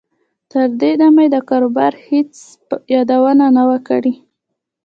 تر 0.51 0.67
دې 0.81 0.91
دمه 1.01 1.21
یې 1.25 1.29
د 1.35 1.37
کاروبار 1.49 1.93
هېڅ 2.07 2.31
یادونه 2.95 3.45
نه 3.57 3.63
وه 3.69 3.79
کړې 3.87 4.13